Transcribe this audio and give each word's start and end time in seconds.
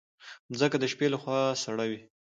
مځکه 0.49 0.77
د 0.79 0.83
شپې 0.91 1.07
له 1.13 1.17
خوا 1.21 1.39
سړه 1.63 1.85
وي. 1.89 1.99